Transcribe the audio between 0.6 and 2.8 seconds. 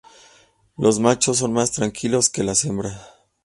Los machos son más tranquilos que las